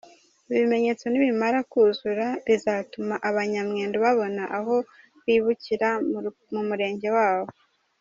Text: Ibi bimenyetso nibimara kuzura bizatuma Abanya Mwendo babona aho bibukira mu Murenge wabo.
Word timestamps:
Ibi 0.49 0.57
bimenyetso 0.63 1.05
nibimara 1.07 1.59
kuzura 1.71 2.27
bizatuma 2.47 3.15
Abanya 3.29 3.61
Mwendo 3.69 3.97
babona 4.05 4.43
aho 4.57 4.75
bibukira 5.25 5.89
mu 6.53 6.61
Murenge 6.69 7.09
wabo. 7.17 7.49